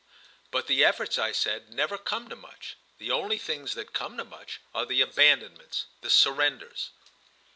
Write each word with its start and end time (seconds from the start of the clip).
"But 0.49 0.65
the 0.65 0.83
efforts," 0.83 1.19
I 1.19 1.31
said, 1.31 1.71
"never 1.71 1.95
come 1.99 2.27
to 2.29 2.35
much: 2.35 2.75
the 2.97 3.11
only 3.11 3.37
things 3.37 3.75
that 3.75 3.93
come 3.93 4.17
to 4.17 4.25
much 4.25 4.59
are 4.73 4.83
the 4.87 5.01
abandonments, 5.01 5.85
the 6.01 6.09
surrenders." 6.09 6.89